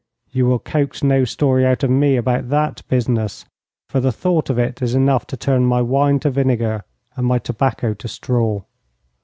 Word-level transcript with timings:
You 0.31 0.47
will 0.47 0.57
coax 0.57 1.03
no 1.03 1.25
story 1.25 1.63
out 1.63 1.83
of 1.83 1.91
me 1.91 2.15
about 2.15 2.49
that 2.49 2.81
business, 2.87 3.45
for 3.87 3.99
the 3.99 4.11
thought 4.11 4.49
of 4.49 4.57
it 4.57 4.81
is 4.81 4.95
enough 4.95 5.27
to 5.27 5.37
turn 5.37 5.63
my 5.63 5.83
wine 5.83 6.19
to 6.21 6.31
vinegar 6.31 6.85
and 7.15 7.27
my 7.27 7.37
tobacco 7.37 7.93
to 7.93 8.07
straw. 8.07 8.63